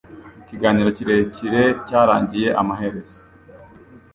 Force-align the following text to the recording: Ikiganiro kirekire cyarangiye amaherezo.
Ikiganiro 0.41 0.89
kirekire 0.97 1.63
cyarangiye 1.87 2.49
amaherezo. 2.61 3.19